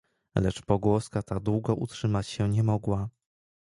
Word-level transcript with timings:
"Lecz 0.35 0.61
pogłoska 0.61 1.21
ta 1.23 1.39
długo 1.39 1.75
utrzymać 1.75 2.27
się 2.27 2.49
nie 2.49 2.63
mogła." 2.63 3.09